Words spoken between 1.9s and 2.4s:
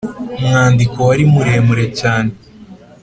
cyane